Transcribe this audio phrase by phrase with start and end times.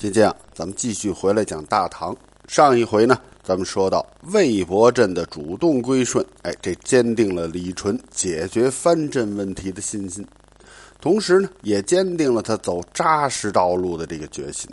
[0.00, 2.16] 今天啊，咱们继续回来讲大唐。
[2.48, 10.26] 上一回呢，咱们说到魏博镇的主动归顺，哎，这坚定了李纯解决藩镇问题的信心，
[11.02, 14.70] 同时呢，也坚定了他走扎实道路的这个决心。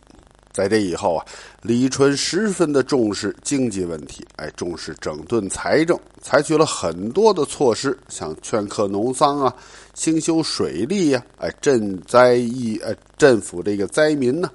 [0.54, 1.26] 在这以后啊，
[1.62, 9.54] 李纯十分的重视经济问题，哎，重视整顿财政，采取了很多的措施，像劝课农桑啊，
[9.94, 14.50] 兴修水利呀，哎，赈灾益，呃，镇抚这个灾民呢，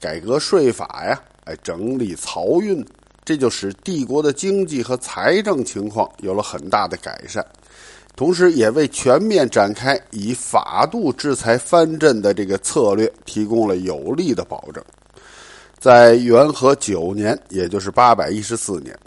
[0.00, 2.84] 改革税法呀，哎，整理漕运，
[3.24, 7.44] 这就使帝国的经济和财政情况有了很大的改善，
[8.16, 14.82] 同时也为全面展开以法度制裁藩镇的这个策略提供了有力的保证。
[15.78, 18.98] 在元和九年，也就是八百一十四年，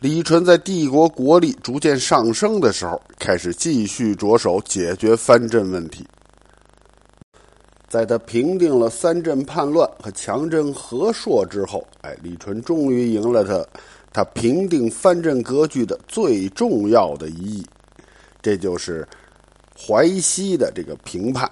[0.00, 6.06] 李纯在帝国国力逐渐上升的时候，开始继续着手解决藩镇问题。
[7.94, 13.64] 在他平定了三镇叛乱和强征和硕之后，哎，李纯终于赢了他，
[14.12, 17.64] 他平定藩镇割据的最重要的一役，
[18.42, 19.06] 这就是
[19.78, 21.48] 淮西的这个平叛。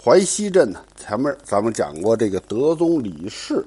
[0.00, 3.66] 淮西镇呢，前面咱们讲过，这个德宗李氏。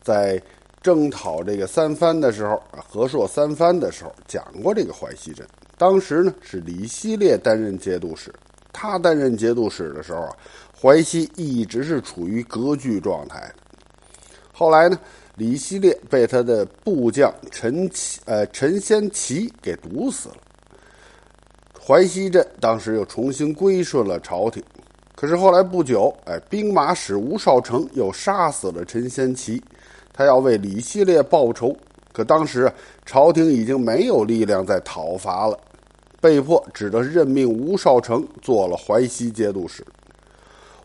[0.00, 0.42] 在
[0.80, 5.46] 征讨这个三藩的时候，和硕三藩的时候，讲过这个淮西镇。
[5.76, 8.32] 当时呢是李希烈担任节度使，
[8.78, 10.36] 他担任节度使的时候啊，
[10.78, 13.50] 淮西一直是处于割据状态。
[14.52, 14.98] 后来呢，
[15.36, 20.36] 李希烈被他的部将陈奇呃陈先奇给毒死了。
[21.82, 24.62] 淮西镇当时又重新归顺了朝廷。
[25.14, 29.62] 可是后来不久，哎，兵马使吴少成又杀死了陈先奇。
[30.12, 31.74] 他要为李希烈报仇，
[32.12, 32.70] 可当时
[33.06, 35.58] 朝廷已经没有力量再讨伐了，
[36.20, 39.84] 被迫只得任命吴少成做了淮西节度使。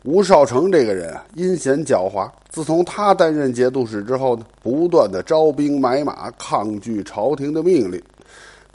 [0.04, 2.30] 吴少成这个人啊，阴险狡猾。
[2.50, 8.02] 自从他担任节度使之后呢，不断的招兵买马，抗拒朝廷的命令。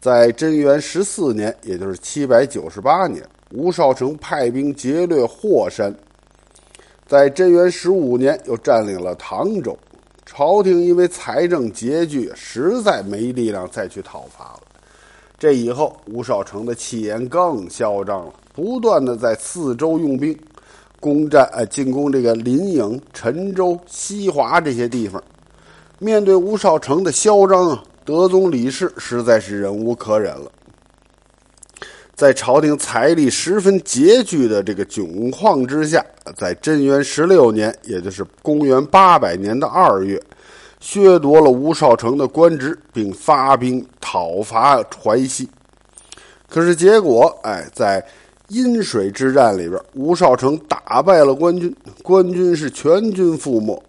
[0.01, 5.93] 在贞元十四年，也就是七百九十八年，吴少成派兵劫掠霍山。
[7.07, 9.77] 在贞元十五年，又占领了唐州。
[10.25, 14.61] 朝廷因为财政拮据，实在没力量再去讨伐了。
[15.39, 20.35] 这以后，吴少成的气焰更嚣张了，不断的在四周用兵，
[20.99, 25.23] 攻占呃进攻这个临颍、陈州、西华这些地方。
[25.99, 30.51] 面对吴少成的嚣张啊，德宗李氏实在是忍无可忍了。
[32.15, 36.03] 在朝廷财力十分拮据的这个窘况之下，
[36.35, 40.19] 在贞元十六年，也就是公元八百年的二月，
[40.81, 45.49] 削夺了吴少成的官职，并发兵讨伐淮西。
[46.49, 48.05] 可是结果，哎，在
[48.49, 53.83] 阴水之战里边，吴少成打败了官军，官军是全军覆没。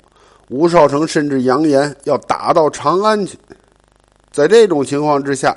[0.50, 3.38] 吴少成甚至扬言要打到长安去。
[4.32, 5.56] 在这种情况之下，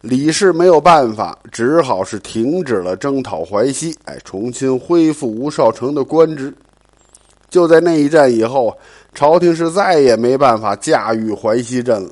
[0.00, 6.52] 李氏没有办法，只好是停止了征讨淮西，哎，重新恢复吴少成的官职。
[7.50, 8.76] 就在那一战以后，
[9.14, 12.10] 朝廷是再也没办法驾驭淮西镇了。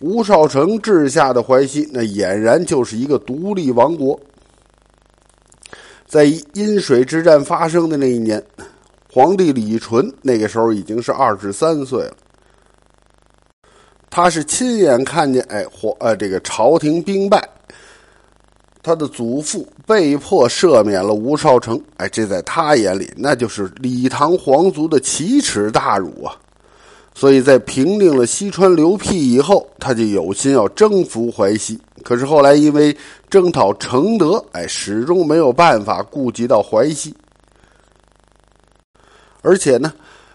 [0.00, 4.18] 吴少成治下的淮西，那俨然就是一个独立王国。
[6.06, 8.42] 在阴水之战发生的那一年，
[9.10, 12.16] 皇帝李纯那个时候已经是二十三岁了。
[14.10, 17.42] 他是亲眼看见，哎，皇呃，这个朝廷兵败，
[18.82, 26.34] 他的祖父被迫赦免了吴少成，哎，这在他眼里那就是李唐皇族的奇耻大辱啊！
[27.14, 31.78] 所以在平定了西川刘辟以后，他就有心要征服淮西。
[32.02, 32.96] 可是后来因为
[33.30, 37.14] 征讨承德，哎，始终没有办法顾及到淮西，
[39.42, 39.92] 而且呢。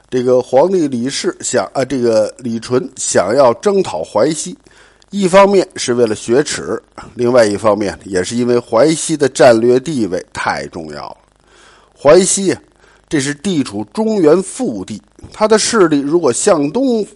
[0.10, 4.58] 这个皇帝李氏想啊，这个李纯想要征讨淮西，
[5.10, 6.82] 一方面是为了雪耻，
[7.16, 11.18] 另外一方面也是因为淮西的战略地位太重要了。
[11.98, 12.56] 淮西，
[13.08, 15.02] 这是地处中原腹地，
[15.32, 17.08] 它的势力如果向东、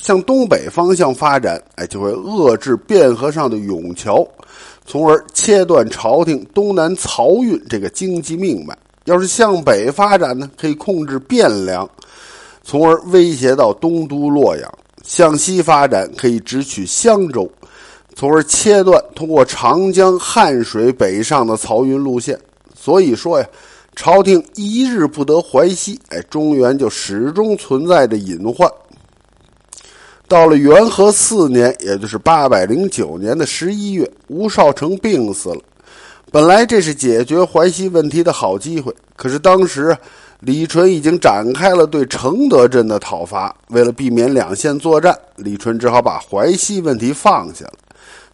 [0.00, 4.24] 向东北方向发展，哎，就会遏制汴河上的永桥，
[4.86, 8.78] 从而切断朝廷东南漕运这个经济命脉。
[9.06, 11.88] 要是向北发展呢，可以控制汴梁。
[12.62, 14.72] 从而威胁到东都洛阳，
[15.10, 17.50] 向西发展可以直取襄州，
[18.14, 22.38] 从而切断通过长江、汉水北上的漕运路线。
[22.78, 23.46] 所以说呀，
[23.96, 28.70] 朝廷一日不得淮西，哎，中原就始终存在着隐患。
[30.28, 35.60] 到了元和四年，也就是八百零九年的十一月，吴少成病死了。
[36.30, 39.96] 本来这是解决淮西问题的好机会，可是当时
[40.40, 43.54] 李纯已经展开了对承德镇的讨伐。
[43.68, 47.72] 为了避免两线作战，李纯只好把淮西问题放下了。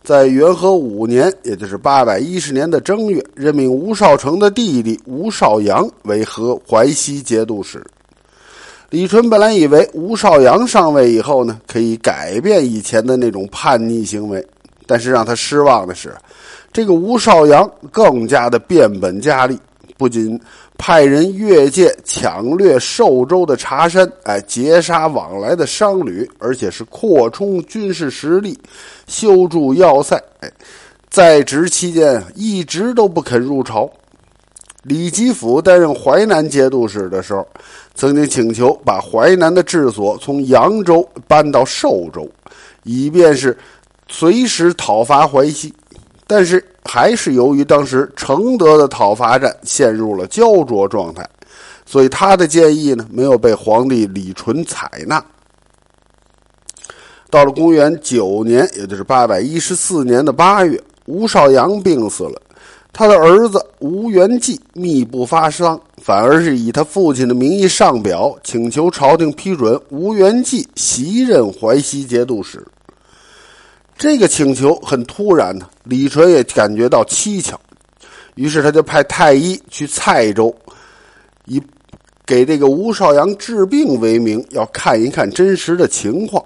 [0.02, 7.84] 在元和五年，也就是八百一十年的正月，任命吴少成的弟弟吴少阳为河淮西节度使。
[8.88, 14.46] 李纯本来以为吴少阳上位以后呢，可以改变以前的那种叛逆行为，
[14.86, 16.14] 但是让他失望的是，
[16.72, 19.58] 这个吴少阳更加的变本加厉，
[19.98, 20.40] 不仅
[20.78, 28.58] 派人越界抢掠寿州的茶山，哎，劫杀往来的商旅，而且是扩充军事实力，
[29.06, 30.16] 修筑要塞。
[30.40, 30.50] 哎，
[31.10, 33.90] 在职期间一直都不肯入朝。
[34.82, 37.44] 李吉甫担任淮南节度使的时候，
[37.94, 42.30] 曾经请求把淮南的治所从扬州搬到寿州，
[42.84, 43.56] 以便是
[44.08, 45.74] 随时讨伐淮西。
[46.26, 51.24] 但是，还是由于当时承德的讨伐战陷入了焦灼状态，
[51.84, 55.24] 所以他的建议呢没有被皇帝李纯采纳。
[57.30, 62.42] 到了公元九年，也就是八百一十四年的八月，吴少阳病死了，
[62.92, 72.66] 他的儿子吴元济密不发丧，反而是以他父亲的名义上表，请求朝廷批准吴元济袭任淮西节度使。
[73.98, 77.58] 这个请求很突然呢，李纯也感觉到蹊跷，
[78.34, 80.54] 于是他就派太医去蔡州，
[81.46, 81.60] 以
[82.26, 86.44] 给这个吴少阳治病为名，要看一看真实的情况。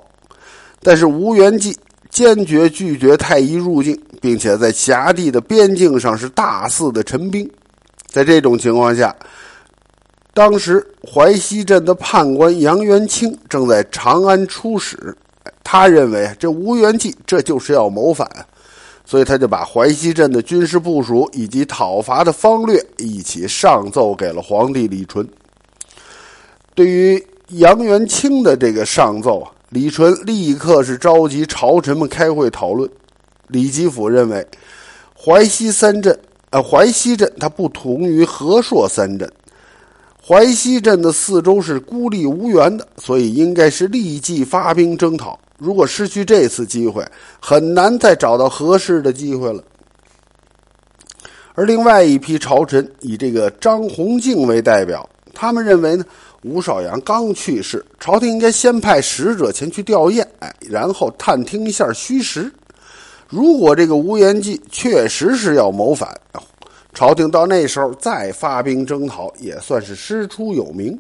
[0.81, 1.77] 但是吴元济
[2.09, 7.51] 坚决拒绝太医入境，并且在辖地的边境上是大肆的陈兵。
[8.07, 9.15] 在这种情况下，
[10.33, 15.15] 当时淮西镇的判官杨元清正在长安出使。
[15.73, 18.29] 他认为这吴元济这就是要谋反，
[19.05, 25.25] 所以他就把淮西镇的军事部署以及讨伐的方略一起上奏给了皇帝李纯。
[26.75, 32.91] 对于杨元清的这个上奏啊，李纯立刻是召集朝臣们开会讨论。
[33.47, 34.45] 李吉甫认为，
[35.17, 36.19] 淮西三镇，
[36.51, 39.33] 呃，淮西镇它不同于和硕三镇。
[40.21, 45.39] 淮西镇的四周是孤立无援的，所以应该是立即发兵征讨。
[45.61, 47.07] 如果失去这次机会，
[47.39, 49.63] 很难再找到合适的机会了。
[51.55, 56.05] 而另外一批朝臣以这个张宏敬为代表，他们认为呢，
[56.43, 62.51] 吴少阳刚去世，朝廷应该先派使者前去吊唁，哎，然后探听一下虚实。
[63.29, 66.19] 如果这个吴元济确实是要谋反，
[66.95, 70.99] 朝廷到那时候再发兵征讨，也算是师出有名。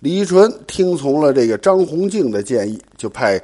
[0.00, 3.40] 李纯听从了这个张宏敬的建议，就派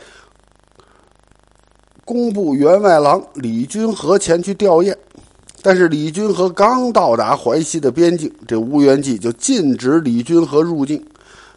[2.04, 4.94] 工部员外郎李君和前去吊唁。
[5.62, 11.04] 但是李君和刚到达淮西的边境，这吴元济就禁止李君和入境，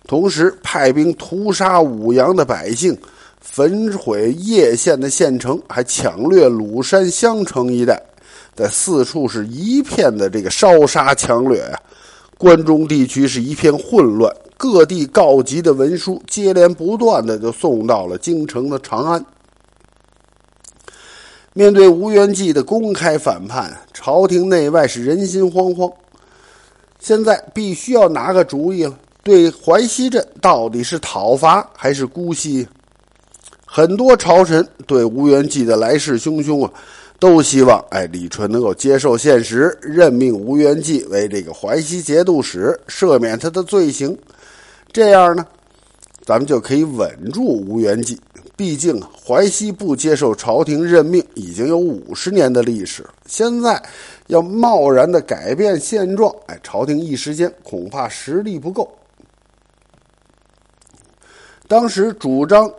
[0.08, 2.98] 同时派兵屠杀武阳的百姓，
[3.40, 8.02] 焚毁叶县的县城，还抢掠鲁山襄城一带，
[8.56, 11.78] 在四处是一片的这个烧杀抢掠啊，
[12.38, 14.34] 关中地区是一片混乱。
[14.58, 19.24] 各地告急的文书接连不断的就送到了京城的长安。
[21.54, 25.92] 面对吴元济的公开反叛，朝廷内外是人心惶惶。
[27.00, 32.68] 现在必须要拿个主意了：对淮西镇到底是讨伐还是姑息？
[33.66, 36.72] 很多朝臣对吴元济的来势汹汹啊！
[37.20, 44.18] 都希望，哎，李纯能够接受现实，任命吴元济为这个淮西节度使，赦免他的罪行。
[44.92, 45.46] 这样呢，
[46.24, 48.20] 咱们就可以稳住吴元济。
[48.56, 53.82] 毕竟淮西不接受朝廷任命已经有五十年的历史，现在
[54.28, 58.92] 要贸然的改变现状，哎，朝廷一时间恐怕实力不够。
[61.68, 62.72] 当时主张。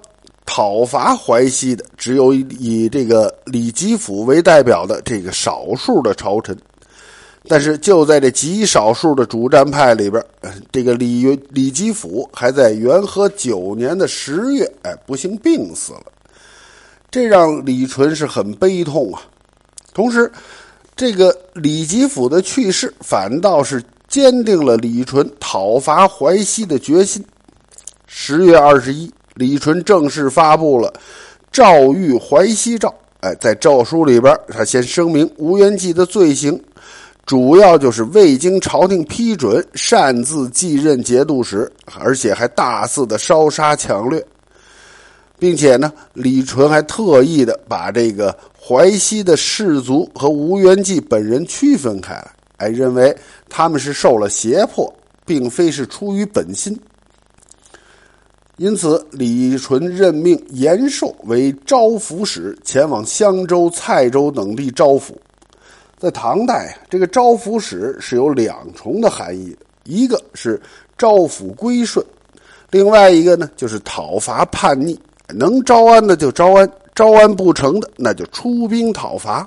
[0.51, 6.57] 讨伐淮西的只有以这个李吉甫为代表的这个少数的朝臣，
[7.49, 10.23] 但是就在这极少数的主战派里边，
[10.71, 16.05] 这个李李吉甫还在元和九年的十月，哎，不幸病死了，
[17.11, 19.23] 这让李纯是很悲痛啊。
[19.93, 20.31] 同时，
[20.95, 27.25] 这个李吉甫的去世反倒是坚定了李纯讨伐淮西的决心。
[28.07, 29.11] 十月二十一。
[29.35, 30.89] 李纯正式发布了
[31.53, 32.89] 《诏谕淮西诏》。
[33.21, 36.61] 哎，在诏书里边，他先声明吴元济的罪行，
[37.29, 41.71] 主要就是未经朝廷批准擅自继任节度使，
[42.01, 44.25] 而且还大肆的烧杀抢掠，
[45.39, 53.15] 并且呢，李纯还特意的把这个淮西的士族和吴元济本人区分开来，哎，认为
[53.47, 54.91] 他们是受了胁迫，
[55.27, 56.75] 并非是出于本心。
[58.57, 65.11] 因此，李纯任命延寿为招抚使，前往襄州、蔡州等地招抚。
[65.99, 70.61] 在唐代，这个招抚使是有两重的含义的：一个是
[70.97, 72.05] 招抚归顺，
[72.71, 74.99] 另外一个呢就是讨伐叛逆。
[75.35, 79.47] 能招安的就招安，招安不成的那就出兵讨伐。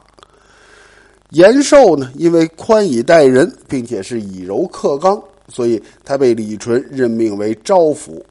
[1.29, 8.21] 延寿呢，因为宽以待人，并且是以柔克刚，所以他被李纯任命为招抚。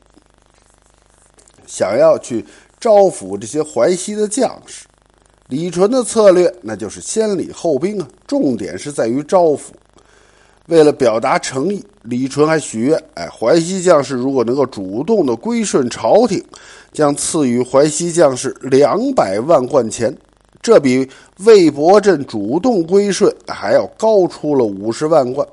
[1.66, 2.44] 想要去
[2.78, 4.84] 招抚这些淮西的将士，
[5.50, 9.62] 李纯的策略那就是先礼后兵啊，重点是在于招抚。
[10.66, 16.40] 为了表达诚意，李纯还许愿：哎，淮西将士如果能够主动的归顺朝廷，
[16.92, 20.16] 将赐予淮西将士两百万贯钱。
[20.62, 25.44] 这比魏博镇主动归顺还要高出了五十万贯。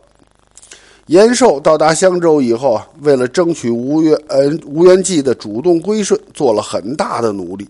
[1.07, 7.67] 延寿到达襄州以后啊，为了争取吴元呃吴元济的主动归顺，做了很大的努力。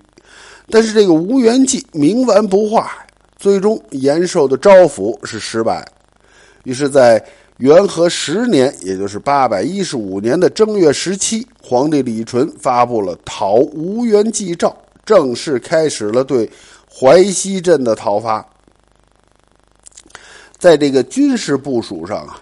[0.69, 2.91] 但是这个吴元济冥顽不化，
[3.37, 5.85] 最终延寿的招抚是失败。
[6.63, 7.23] 于是，在
[7.57, 16.49] 元和十年，也就是八百一十五年的正月十七，皇帝李纯发布了讨吴元济诏，正式开始了对
[16.91, 18.45] 淮西镇的讨伐。
[20.57, 22.41] 在这个军事部署上啊。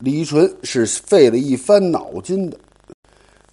[0.00, 2.58] 李纯是费了一番脑筋的，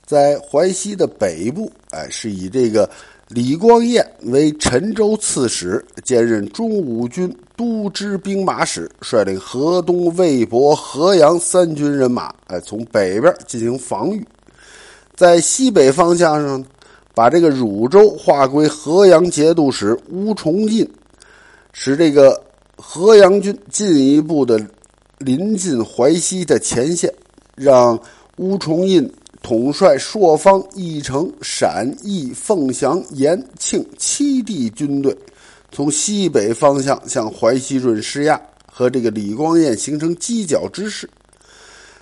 [0.05, 2.87] 在淮西的北部，哎，是以这个
[3.29, 14.25] 李光彦为陈州刺史，兼任中武军都知兵马使，率领河东、魏博、河阳三军人马，哎，从北边进行防御。
[15.15, 16.63] 在西北方向上，
[17.15, 20.87] 把这个汝州划归河阳节度使乌崇印，
[21.71, 22.39] 使这个
[22.75, 24.59] 河阳军进一步的。
[25.19, 27.09] 临近淮西的前线，
[27.55, 27.97] 让
[28.37, 29.09] 乌崇印
[29.43, 35.15] 统帅朔方、义城、陕、义、凤翔、延庆七地军队，
[35.69, 41.07] 从西北方向向淮西润施压，和这个李光彦形成犄角之势。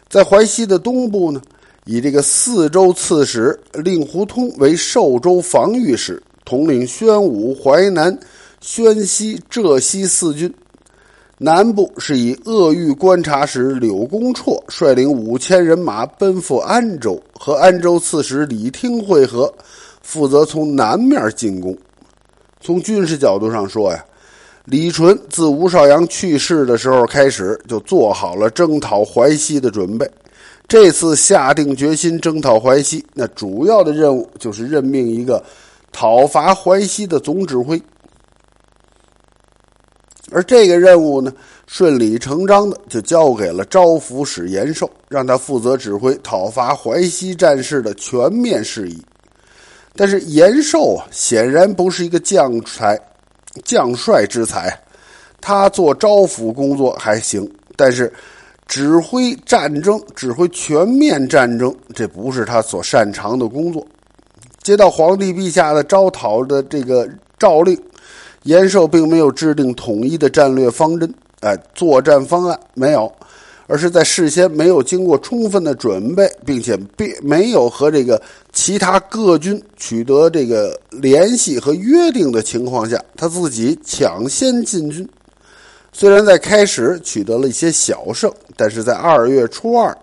[0.08, 1.42] 在淮西的东部呢，
[1.86, 8.16] 以这个四州刺史令狐通为寿州防御使，统领宣武、淮南、
[8.60, 10.54] 宣西、浙西四军。
[11.44, 19.52] 南部是以鄂豫观察使柳公绰率领五千人马奔赴安州，和安州刺史李听会合，
[20.04, 21.76] 负责从南面进攻。
[22.60, 24.06] 从军事角度上说呀，
[24.66, 30.08] 李纯自吴少阳去世的时候开始，就做好了征讨淮西的准备。
[30.68, 35.44] 这次下定决心征讨淮西，那主要的任务就是任命一个
[35.92, 37.82] 讨伐淮西的总指挥。
[40.32, 41.32] 而这个任务呢，
[41.68, 49.00] 顺理成章的就交给了招抚使延寿，让他负责指挥讨伐淮西战事的全面事宜。
[49.94, 52.98] 但是延寿啊，显然不是一个将才、
[53.66, 54.74] 将帅之才，
[55.42, 57.46] 他做招抚工作还行，
[57.76, 58.12] 但是
[58.68, 63.86] 指挥战争、指挥全面战争，这不是他所擅长的工作。
[64.64, 67.06] 接到皇帝陛下的招讨的这个
[67.38, 67.78] 诏令。
[68.44, 73.12] 延寿并没有制定统一的战略方针，哎，作战方案没有，
[73.68, 78.22] 而是在事先没有经过充分的准备，并且并没有和这个
[78.52, 85.08] 其他各军取得这个联系和约定的情况下，他自己抢先进军。
[85.94, 89.96] 虽然在开始取得了一些小胜，但是在二月初二，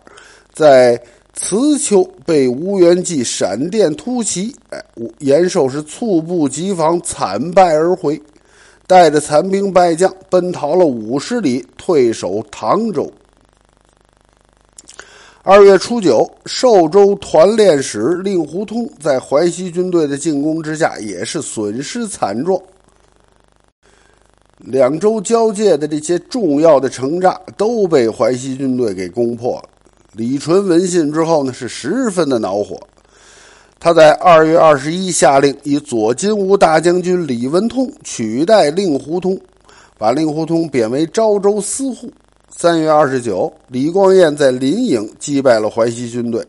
[0.53, 1.01] 在
[1.41, 4.85] 慈丘被吴元济闪电突袭，哎，
[5.21, 8.21] 延寿是猝不及防，惨败而回。
[8.89, 13.11] 带着残兵败将奔逃了五十里，退守唐州。
[15.45, 22.61] 二月初九，寿州团练使令狐通在淮西军队的进攻之下，也是损失惨重。
[24.59, 29.69] 两州交界的这些重要的城栅都被淮西军队给攻破了。
[30.19, 32.77] 李纯闻信之后呢，是十分的恼火。
[33.79, 39.39] 他在二月二十一下令，以左金吾大将军李文通取代令狐通，
[39.97, 42.11] 把令狐通贬为昭州司户。
[42.49, 46.45] 三月二十九，李光彦在临颍击败了淮西军队。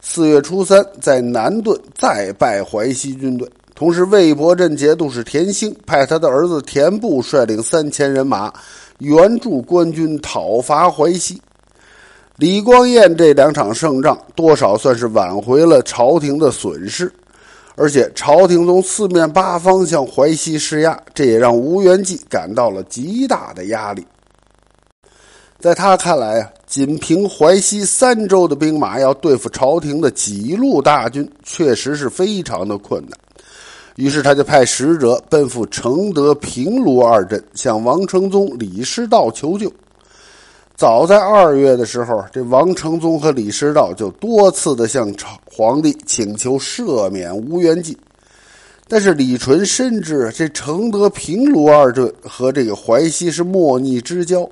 [0.00, 3.48] 四月初三，在南顿再败淮西军队。
[3.76, 8.52] 同时，魏博镇节度使田兴派他的儿子田部率领三千人马
[8.98, 11.40] 援助官军讨伐淮西。
[12.36, 17.10] 李光彦这两场胜仗，多少算是挽回了朝廷的损失，
[17.76, 24.06] 而且朝廷从四面八方向淮西施压，这也让吴元济感到了极大的压力。
[25.58, 33.18] 在他看来啊，仅凭淮西三州的兵马要对付朝廷的几路大军，确实是非常的困难。
[33.94, 39.72] 于是他就派使者奔赴承德、平卢二镇，向王承宗、李师道求救。
[40.76, 47.96] 早在二月的时候，这王承宗和李师道就多次的向朝皇帝请求赦免吴元济，
[48.86, 54.46] 但是李纯深知这承德、平卢二镇和这个淮西是莫逆之交，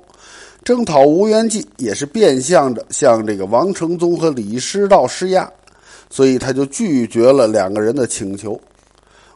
[0.63, 5.47] 征讨吴元济也是变相着向这个王承宗和李师道施压，
[6.09, 8.59] 所以他就拒绝了两个人的请求。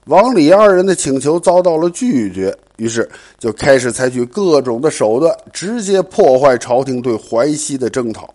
[0.06, 3.08] 王李二人的请求遭到了拒绝，于是
[3.38, 8.28] 就开始采取各种的手段，直接破坏朝廷对淮西的征讨。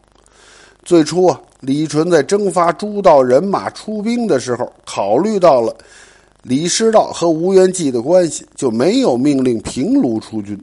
[0.84, 5.74] 最初啊，李纯在征发诸道人马出兵的时候，考虑到了
[6.42, 10.60] 李师道和吴元济的关系，就没有命令平卢出军。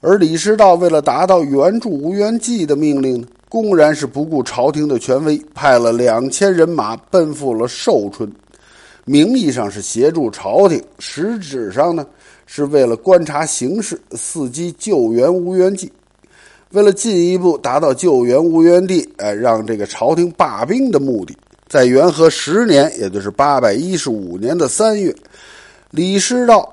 [0.00, 8.32] 而李师道为了达到援助吴元济的命令呢，公然是不顾朝廷的权威，派了两千人马奔赴了寿春。
[9.04, 12.06] 名义上是协助朝廷，实质上呢
[12.54, 15.90] 是为了观察形势，伺机救援吴元济。
[16.72, 21.34] 为了进一步达到救援吴元帝，哎，让这个朝廷罢兵的目的，
[21.66, 25.16] 在元和十年，也就是八百一十五年的三月，
[25.92, 26.70] 李师道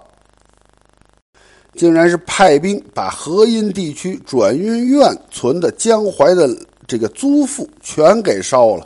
[1.76, 6.50] 竟然是派兵把河阴地区转运院存的江淮的
[6.88, 8.86] 这个租赋全给烧了。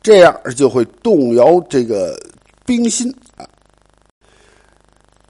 [0.00, 2.18] 这样就会动摇这个
[2.64, 3.14] 兵心！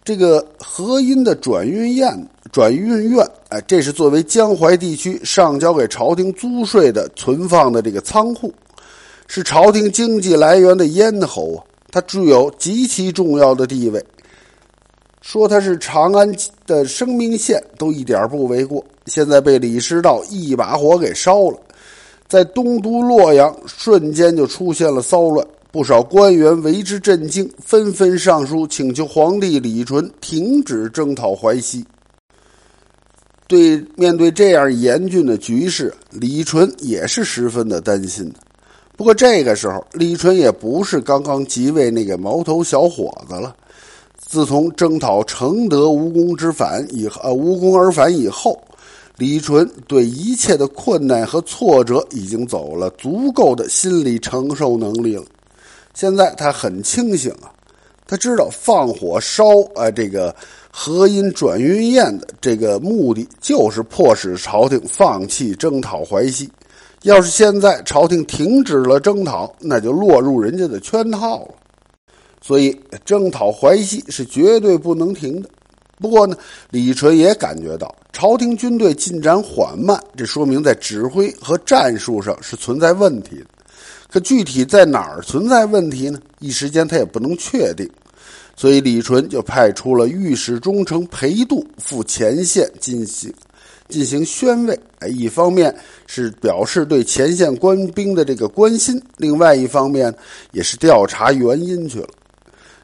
[0.04, 8.52] 这个河阴的转运院、转运院，哎，这是作为江淮地区上交给朝廷租税的存放的这个仓库，
[9.26, 11.64] 是朝廷经济来源的咽喉啊！
[11.90, 14.04] 它具有极其重要的地位，
[15.22, 16.30] 说它是长安
[16.66, 18.84] 的生命线都一点不为过。
[19.06, 21.58] 现在被李师道一把火给烧了。
[22.28, 31.84] 在东都洛阳，瞬间就出现了骚乱，不少官员为之震惊，纷纷上书请求皇帝李纯停止征讨淮西。
[33.48, 38.36] 对面对这样严峻的局势，李纯也是十分的担心的。
[38.96, 43.52] 不过这个时候，李纯也不是刚刚即位那个毛头小伙子了。
[44.16, 48.56] 自从征讨承德无功之返以呃无功而返以后。
[49.16, 55.24] 李纯对一切的困难和挫折已经走了足够的心理承受能力了。
[55.94, 57.48] 现在他很清醒啊，
[58.06, 60.34] 他知道放火烧啊这个
[60.70, 66.50] 河阴转运宴的这个目的就是迫使朝廷放弃征讨淮西。
[67.02, 71.54] 要是现在朝廷停止了征讨，那就落入人家的圈套了。
[72.40, 75.48] 所以征讨淮西是绝对不能停的。
[75.98, 76.36] 不过呢，
[76.70, 83.46] 李纯也感觉到朝廷军队进展缓慢，这说明在指挥和战术上是存在问题的。
[84.14, 86.20] 可具体在哪儿存在问题呢？
[86.38, 87.90] 一时间他也不能确定。
[88.54, 93.34] 所以李纯就派出了御史中丞裴度赴前线进行
[93.88, 94.80] 进行宣慰。
[95.00, 95.74] 哎，一方面
[96.06, 100.14] 是表示对前线官兵的这个关心，另外一方面
[100.52, 102.06] 也是调查原因去了。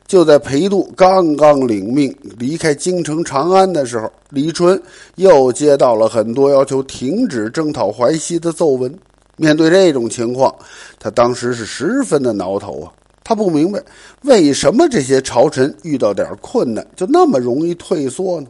[0.09, 4.83] 就在裴度刚刚领命离开京城长安的时候，李纯
[5.15, 8.93] 又接到了很多要求停止征讨淮西的奏文。
[9.37, 10.55] 面对这种情况，
[10.99, 12.93] 他当时是十分的挠头啊！
[13.25, 13.81] 他不明白
[14.23, 18.47] 为什么这些朝臣遇到点困难就那么容易退缩呢？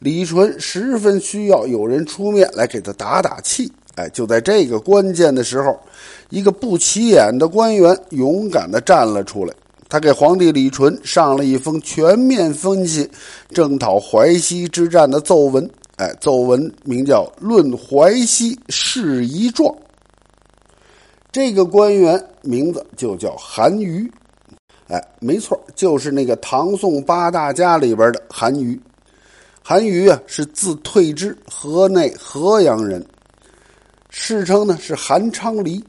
[0.00, 3.70] 李纯十分需要有人出面来给他打打气。
[3.94, 5.78] 哎，就在这个关键的时候，
[6.28, 9.54] 一个不起眼的官员勇敢的站了出来。
[9.88, 13.08] 他给皇帝李纯上了一封全面分析
[13.50, 19.72] 征讨淮西之战的奏文，哎，奏文名叫《论淮西事宜状》。
[21.34, 24.08] 这个官员名字就叫韩愈，
[24.86, 28.80] 哎，没错，就是那个唐宋八大家里边的韩愈。
[29.60, 33.04] 韩愈啊，是字退之，河内河阳人，
[34.10, 35.84] 世称呢是韩昌黎，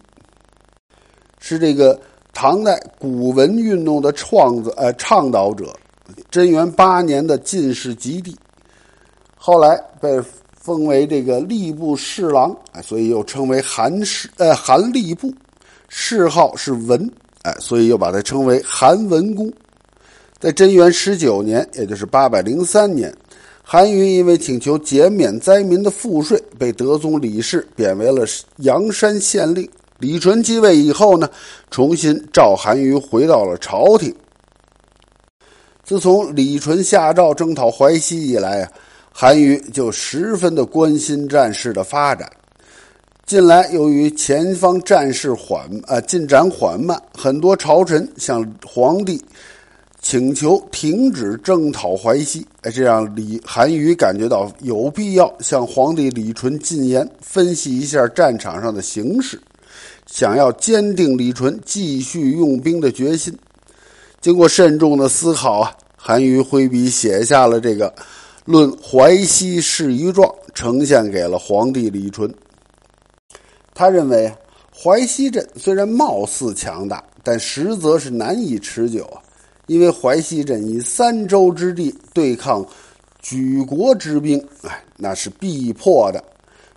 [1.38, 2.02] 是这个。
[2.34, 5.74] 唐代古文运动的创子呃倡导者，
[6.30, 8.36] 贞元八年的进士及第，
[9.38, 10.20] 后来被
[10.66, 15.32] 封为这个吏部侍郎，哎，所以又称为韩氏呃韩吏部，
[15.90, 17.08] 谥号是文，
[17.44, 19.54] 哎，所以又把他称为韩文公。
[20.40, 23.14] 在贞元十九年，也就是八百零三年，
[23.62, 28.26] 韩愈因为请求减免灾民的赋税，被德宗李氏贬为了
[28.58, 29.70] 阳山县令。
[30.00, 31.30] 李纯继位以后呢，
[31.70, 34.12] 重新召韩愈回到了朝廷。
[35.84, 38.72] 自从李纯下诏征讨淮西以来啊，
[39.18, 42.30] 韩愈就十分的关心战事的发展。
[43.26, 49.24] 近来由于前方战事缓呃进展缓慢，很多朝臣向皇帝
[50.02, 59.40] 请求停止征讨淮西，哎，这让李韩愈感觉到有必要向皇帝李纯进言，分析一下战场上的形势，
[60.08, 63.34] 想要坚定李纯继续用兵的决心。
[64.20, 67.90] 经过慎重的思考啊，韩愈挥笔写下了这个
[68.46, 72.32] 《论淮西事宜状》，呈现给了皇帝李纯。
[73.74, 74.32] 他认为，
[74.72, 79.20] 淮西镇虽然貌似强大，但实则是难以持久啊。
[79.66, 82.64] 因为淮西镇以三州之地对抗
[83.20, 86.24] 举国之兵，哎，那是必破的。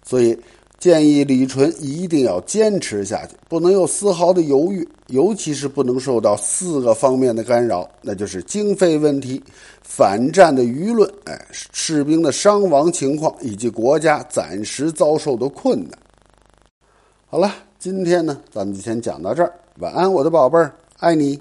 [0.02, 0.34] 所以
[0.78, 9.42] 建议李纯一定要坚持下去，不能有丝毫的犹豫，尤其是不能受到四个方面的干扰，那就是经费问题、
[9.90, 15.98] 反战的舆论，哎，士兵的伤亡情况，以及国家暂时遭受的困难。
[17.26, 19.52] 好了，今天呢，咱们就先讲到这儿。
[19.78, 21.40] 晚安，我的宝贝儿，爱你。